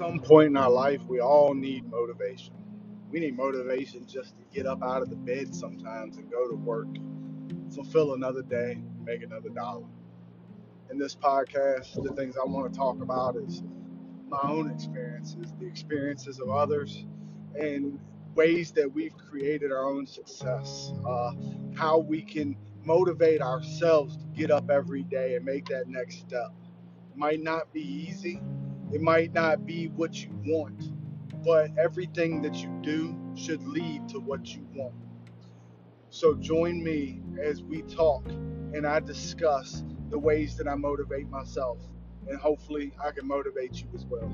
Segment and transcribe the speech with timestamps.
[0.00, 2.54] some point in our life, we all need motivation.
[3.10, 6.54] We need motivation just to get up out of the bed sometimes and go to
[6.54, 6.88] work,
[7.74, 9.84] fulfill another day, make another dollar.
[10.90, 13.62] In this podcast, the things I want to talk about is
[14.26, 17.04] my own experiences, the experiences of others,
[17.54, 18.00] and
[18.34, 21.32] ways that we've created our own success, uh,
[21.76, 22.56] how we can
[22.86, 26.54] motivate ourselves to get up every day and make that next step.
[27.10, 28.40] It might not be easy,
[28.92, 30.92] it might not be what you want,
[31.44, 34.94] but everything that you do should lead to what you want.
[36.10, 41.78] So join me as we talk and I discuss the ways that I motivate myself,
[42.28, 44.30] and hopefully I can motivate you as well.